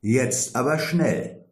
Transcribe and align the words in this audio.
Jetzt 0.00 0.56
aber 0.56 0.78
schnell. 0.78 1.46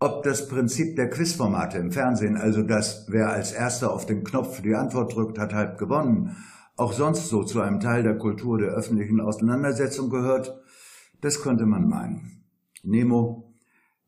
Ob 0.00 0.22
das 0.22 0.48
Prinzip 0.48 0.96
der 0.96 1.10
Quizformate 1.10 1.78
im 1.78 1.90
Fernsehen, 1.90 2.36
also 2.36 2.62
das, 2.62 3.06
wer 3.08 3.30
als 3.30 3.52
erster 3.52 3.92
auf 3.92 4.06
den 4.06 4.22
Knopf 4.22 4.62
die 4.62 4.74
Antwort 4.74 5.14
drückt, 5.14 5.38
hat 5.38 5.52
halb 5.52 5.78
gewonnen, 5.78 6.36
auch 6.76 6.92
sonst 6.92 7.28
so 7.28 7.42
zu 7.42 7.60
einem 7.60 7.80
Teil 7.80 8.04
der 8.04 8.16
Kultur 8.16 8.58
der 8.58 8.68
öffentlichen 8.68 9.20
Auseinandersetzung 9.20 10.10
gehört, 10.10 10.56
das 11.20 11.42
könnte 11.42 11.66
man 11.66 11.88
meinen. 11.88 12.44
Nemo, 12.84 13.52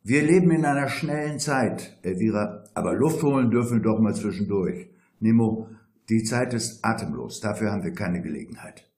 wir 0.03 0.23
leben 0.23 0.53
in 0.53 0.65
einer 0.65 0.89
schnellen 0.89 1.41
Zeit, 1.41 1.99
Elvira, 2.03 2.65
aber 2.75 2.95
Luft 2.95 3.23
holen 3.23 3.51
dürfen 3.51 3.79
wir 3.79 3.83
doch 3.83 3.99
mal 3.99 4.15
zwischendurch. 4.15 4.89
Nemo, 5.18 5.68
die 6.09 6.23
Zeit 6.23 6.54
ist 6.54 6.85
atemlos, 6.85 7.40
dafür 7.40 7.73
haben 7.73 7.82
wir 7.82 7.93
keine 7.93 8.23
Gelegenheit. 8.23 8.89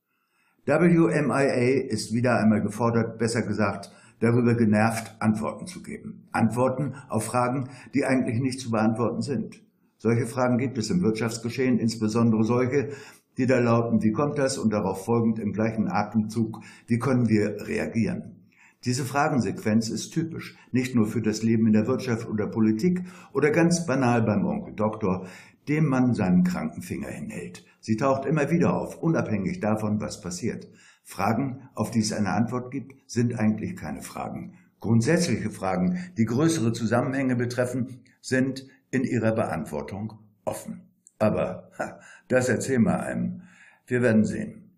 WMIA 0.67 1.89
ist 1.89 2.13
wieder 2.13 2.39
einmal 2.39 2.63
gefordert, 2.63 3.19
besser 3.19 3.43
gesagt, 3.43 3.91
darüber 4.23 4.55
genervt, 4.55 5.17
Antworten 5.19 5.67
zu 5.67 5.83
geben. 5.83 6.29
Antworten 6.31 6.95
auf 7.09 7.25
Fragen, 7.25 7.69
die 7.93 8.05
eigentlich 8.05 8.41
nicht 8.41 8.61
zu 8.61 8.71
beantworten 8.71 9.21
sind. 9.21 9.63
Solche 9.99 10.27
Fragen 10.27 10.59
gibt 10.59 10.79
es 10.79 10.91
im 10.91 11.03
Wirtschaftsgeschehen, 11.03 11.79
insbesondere 11.79 12.45
solche, 12.45 12.91
die 13.37 13.47
da 13.47 13.59
lauten, 13.59 14.03
wie 14.03 14.13
kommt 14.13 14.39
das 14.39 14.59
und 14.59 14.73
darauf 14.73 15.05
folgend 15.05 15.41
im 15.41 15.53
gleichen 15.53 15.89
Atemzug, 15.89 16.61
wie 16.87 16.99
können 16.99 17.29
wir 17.29 17.67
reagieren. 17.67 18.37
Diese 18.85 19.05
Fragensequenz 19.05 19.89
ist 19.91 20.11
typisch, 20.11 20.57
nicht 20.73 20.95
nur 20.95 21.07
für 21.07 21.23
das 21.23 21.43
Leben 21.43 21.67
in 21.67 21.73
der 21.73 21.87
Wirtschaft 21.87 22.29
oder 22.29 22.47
Politik 22.47 23.03
oder 23.33 23.51
ganz 23.51 23.87
banal 23.87 24.23
beim 24.23 24.45
Onkel 24.45 24.75
Doktor, 24.75 25.27
dem 25.69 25.87
man 25.87 26.15
seinen 26.15 26.45
kranken 26.45 26.83
Finger 26.83 27.09
hinhält. 27.09 27.65
Sie 27.81 27.97
taucht 27.97 28.25
immer 28.27 28.51
wieder 28.51 28.75
auf, 28.75 29.03
unabhängig 29.03 29.61
davon, 29.61 30.01
was 30.01 30.21
passiert. 30.21 30.69
Fragen, 31.05 31.69
auf 31.75 31.91
die 31.91 32.01
es 32.01 32.13
eine 32.13 32.31
Antwort 32.31 32.71
gibt, 32.71 32.95
sind 33.11 33.39
eigentlich 33.39 33.77
keine 33.77 34.03
Fragen. 34.03 34.55
Grundsätzliche 34.81 35.51
Fragen, 35.51 36.13
die 36.17 36.25
größere 36.25 36.73
Zusammenhänge 36.73 37.37
betreffen, 37.37 38.01
sind 38.21 38.67
in 38.91 39.05
ihrer 39.05 39.33
Beantwortung 39.33 40.15
offen. 40.45 40.83
Aber 41.19 41.71
ha, 41.79 42.01
das 42.29 42.49
erzählen 42.49 42.83
wir 42.83 43.01
einem. 43.01 43.43
Wir 43.87 44.03
werden 44.03 44.25
sehen. 44.25 44.71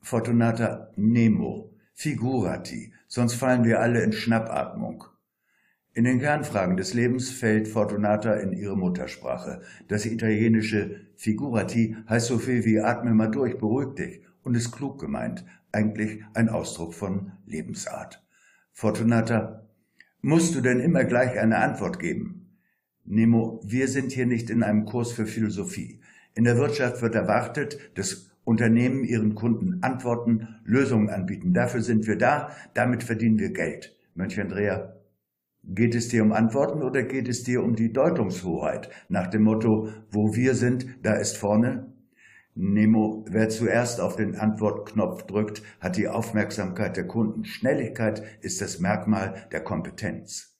Fortunata 0.00 0.90
Nemo, 0.96 1.74
Figurati, 1.92 2.94
sonst 3.06 3.34
fallen 3.34 3.64
wir 3.64 3.80
alle 3.80 4.02
in 4.02 4.12
Schnappatmung. 4.12 5.04
In 6.00 6.04
den 6.04 6.18
Kernfragen 6.18 6.78
des 6.78 6.94
Lebens 6.94 7.28
fällt 7.28 7.68
Fortunata 7.68 8.32
in 8.32 8.54
ihre 8.54 8.74
Muttersprache. 8.74 9.60
Das 9.86 10.06
italienische 10.06 11.02
Figurati 11.14 11.94
heißt 12.08 12.28
so 12.28 12.38
viel 12.38 12.64
wie 12.64 12.80
atme 12.80 13.12
mal 13.12 13.30
durch, 13.30 13.58
beruhig 13.58 13.96
dich 13.96 14.22
und 14.42 14.54
ist 14.54 14.72
klug 14.72 14.98
gemeint, 14.98 15.44
eigentlich 15.72 16.24
ein 16.32 16.48
Ausdruck 16.48 16.94
von 16.94 17.32
Lebensart. 17.44 18.24
Fortunata, 18.72 19.68
musst 20.22 20.54
du 20.54 20.62
denn 20.62 20.80
immer 20.80 21.04
gleich 21.04 21.38
eine 21.38 21.58
Antwort 21.58 21.98
geben? 21.98 22.56
Nemo, 23.04 23.60
wir 23.62 23.86
sind 23.86 24.10
hier 24.10 24.24
nicht 24.24 24.48
in 24.48 24.62
einem 24.62 24.86
Kurs 24.86 25.12
für 25.12 25.26
Philosophie. 25.26 26.00
In 26.32 26.44
der 26.44 26.56
Wirtschaft 26.56 27.02
wird 27.02 27.14
erwartet, 27.14 27.78
dass 27.94 28.30
Unternehmen 28.44 29.04
ihren 29.04 29.34
Kunden 29.34 29.82
Antworten, 29.82 30.48
Lösungen 30.64 31.10
anbieten. 31.10 31.52
Dafür 31.52 31.82
sind 31.82 32.06
wir 32.06 32.16
da, 32.16 32.52
damit 32.72 33.02
verdienen 33.02 33.38
wir 33.38 33.52
Geld. 33.52 33.94
Mönch 34.14 34.40
Andrea, 34.40 34.94
geht 35.62 35.94
es 35.94 36.08
dir 36.08 36.22
um 36.22 36.32
Antworten 36.32 36.82
oder 36.82 37.02
geht 37.02 37.28
es 37.28 37.42
dir 37.42 37.62
um 37.62 37.74
die 37.76 37.92
Deutungshoheit 37.92 38.90
nach 39.08 39.28
dem 39.28 39.42
Motto, 39.42 39.88
wo 40.10 40.34
wir 40.34 40.54
sind, 40.54 40.86
da 41.02 41.14
ist 41.14 41.36
vorne? 41.36 41.92
Nemo, 42.54 43.24
wer 43.30 43.48
zuerst 43.48 44.00
auf 44.00 44.16
den 44.16 44.34
Antwortknopf 44.34 45.22
drückt, 45.22 45.62
hat 45.80 45.96
die 45.96 46.08
Aufmerksamkeit 46.08 46.96
der 46.96 47.06
Kunden. 47.06 47.44
Schnelligkeit 47.44 48.22
ist 48.40 48.60
das 48.60 48.80
Merkmal 48.80 49.46
der 49.52 49.60
Kompetenz. 49.60 50.58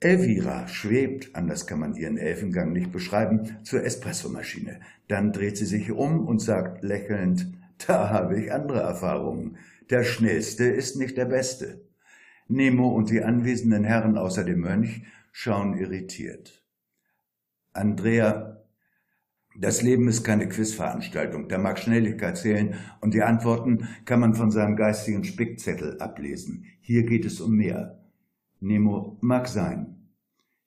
Elvira 0.00 0.68
schwebt, 0.68 1.34
anders 1.34 1.66
kann 1.66 1.80
man 1.80 1.94
ihren 1.94 2.18
Elfengang 2.18 2.72
nicht 2.72 2.92
beschreiben, 2.92 3.58
zur 3.64 3.84
Espressomaschine. 3.84 4.80
Dann 5.08 5.32
dreht 5.32 5.56
sie 5.56 5.66
sich 5.66 5.90
um 5.90 6.26
und 6.26 6.40
sagt 6.40 6.84
lächelnd, 6.84 7.52
da 7.86 8.10
habe 8.10 8.40
ich 8.40 8.52
andere 8.52 8.80
Erfahrungen. 8.80 9.56
Der 9.90 10.04
Schnellste 10.04 10.64
ist 10.64 10.96
nicht 10.96 11.16
der 11.16 11.26
Beste. 11.26 11.87
Nemo 12.48 12.88
und 12.88 13.10
die 13.10 13.22
anwesenden 13.22 13.84
Herren 13.84 14.16
außer 14.16 14.44
dem 14.44 14.60
Mönch 14.60 15.04
schauen 15.32 15.78
irritiert. 15.78 16.64
Andrea 17.72 18.58
das 19.60 19.82
Leben 19.82 20.06
ist 20.06 20.22
keine 20.22 20.48
Quizveranstaltung, 20.48 21.48
da 21.48 21.58
mag 21.58 21.80
Schnelligkeit 21.80 22.38
zählen 22.38 22.76
und 23.00 23.12
die 23.12 23.22
Antworten 23.22 23.88
kann 24.04 24.20
man 24.20 24.36
von 24.36 24.52
seinem 24.52 24.76
geistigen 24.76 25.24
Spickzettel 25.24 26.00
ablesen. 26.00 26.66
Hier 26.80 27.02
geht 27.02 27.24
es 27.24 27.40
um 27.40 27.56
mehr. 27.56 27.98
Nemo 28.60 29.18
mag 29.20 29.48
sein. 29.48 30.10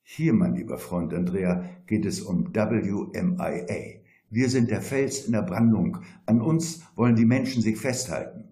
Hier, 0.03 0.33
mein 0.33 0.55
lieber 0.55 0.77
Freund 0.77 1.13
Andrea, 1.13 1.63
geht 1.87 2.05
es 2.05 2.19
um 2.19 2.53
WMIA. 2.53 4.01
Wir 4.29 4.49
sind 4.49 4.69
der 4.69 4.81
Fels 4.81 5.25
in 5.25 5.31
der 5.31 5.43
Brandung. 5.43 5.99
An 6.25 6.41
uns 6.41 6.83
wollen 6.97 7.15
die 7.15 7.25
Menschen 7.25 7.61
sich 7.61 7.77
festhalten. 7.77 8.49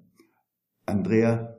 Andrea, 0.86 1.59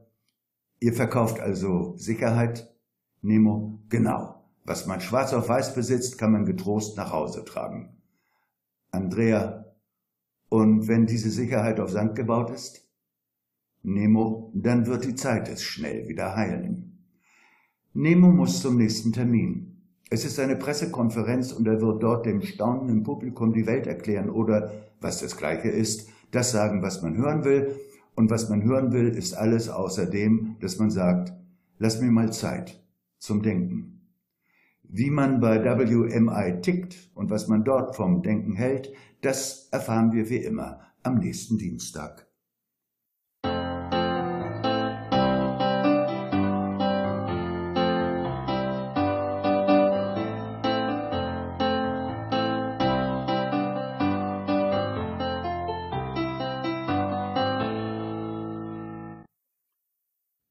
ihr 0.81 0.95
verkauft 0.95 1.41
also 1.41 1.95
Sicherheit? 1.97 2.75
Nemo, 3.23 3.81
genau. 3.89 4.45
Was 4.65 4.87
man 4.87 5.01
schwarz 5.01 5.33
auf 5.33 5.49
weiß 5.49 5.75
besitzt, 5.75 6.19
kann 6.19 6.33
man 6.33 6.45
getrost 6.45 6.97
nach 6.97 7.13
Hause 7.13 7.45
tragen. 7.45 7.97
Andrea, 8.91 9.67
und 10.49 10.89
wenn 10.89 11.07
diese 11.07 11.31
Sicherheit 11.31 11.79
auf 11.79 11.91
Sand 11.91 12.17
gebaut 12.17 12.51
ist? 12.51 12.89
Nemo, 13.83 14.51
dann 14.55 14.87
wird 14.87 15.05
die 15.05 15.15
Zeit 15.15 15.49
es 15.49 15.63
schnell 15.63 16.09
wieder 16.09 16.35
heilen. 16.35 17.07
Nemo 17.95 18.31
muss 18.31 18.61
zum 18.61 18.77
nächsten 18.77 19.13
Termin. 19.13 19.71
Es 20.11 20.25
ist 20.25 20.39
eine 20.41 20.57
Pressekonferenz 20.57 21.53
und 21.53 21.67
er 21.69 21.81
wird 21.81 22.03
dort 22.03 22.27
dem 22.27 22.43
staunenden 22.43 23.05
Publikum 23.05 23.53
die 23.53 23.67
Welt 23.67 23.87
erklären 23.87 24.29
oder, 24.29 24.73
was 25.01 25.21
das 25.21 25.37
gleiche 25.37 25.69
ist, 25.69 26.09
das 26.33 26.51
sagen, 26.51 26.83
was 26.83 27.01
man 27.03 27.17
hören 27.17 27.45
will. 27.45 27.77
Und 28.15 28.31
was 28.31 28.49
man 28.49 28.63
hören 28.63 28.93
will, 28.93 29.09
ist 29.09 29.35
alles 29.35 29.69
außer 29.69 30.07
dem, 30.07 30.57
dass 30.61 30.79
man 30.79 30.91
sagt, 30.91 31.33
lass 31.79 32.01
mir 32.01 32.11
mal 32.11 32.33
Zeit 32.33 32.83
zum 33.19 33.43
Denken. 33.43 34.01
Wie 34.83 35.11
man 35.11 35.41
bei 35.41 35.63
WMI 35.63 36.61
tickt 36.63 37.11
und 37.15 37.31
was 37.31 37.49
man 37.49 37.65
dort 37.65 37.95
vom 37.97 38.23
Denken 38.23 38.55
hält, 38.55 38.93
das 39.23 39.69
erfahren 39.71 40.13
wir 40.13 40.29
wie 40.29 40.39
immer 40.39 40.81
am 41.03 41.19
nächsten 41.19 41.59
Dienstag. 41.59 42.30